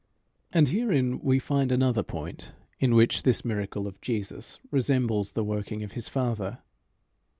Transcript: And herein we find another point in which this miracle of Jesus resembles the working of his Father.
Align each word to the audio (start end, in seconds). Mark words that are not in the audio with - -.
And 0.51 0.69
herein 0.69 1.19
we 1.19 1.37
find 1.37 1.71
another 1.71 2.01
point 2.01 2.53
in 2.79 2.95
which 2.95 3.21
this 3.21 3.45
miracle 3.45 3.85
of 3.85 4.01
Jesus 4.01 4.57
resembles 4.71 5.33
the 5.33 5.43
working 5.43 5.83
of 5.83 5.91
his 5.91 6.09
Father. 6.09 6.57